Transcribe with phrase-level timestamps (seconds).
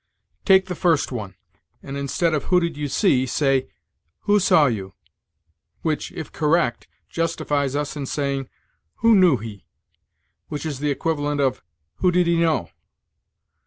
[0.45, 1.35] Take the first one,
[1.83, 3.67] and, instead of "Who did you see?" say,
[4.21, 4.95] "Who saw you?"
[5.83, 8.49] which, if correct, justifies us in saying,
[9.01, 9.63] "Who knew he,"
[10.47, 11.61] which is the equivalent of
[11.97, 12.71] "Who did he know?"